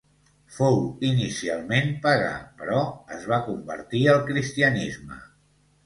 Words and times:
Fou 0.53 0.79
inicialment 1.09 1.93
pagà 2.07 2.33
però 2.63 2.81
es 3.19 3.31
va 3.35 3.41
convertir 3.53 4.05
al 4.17 4.23
cristianisme. 4.33 5.25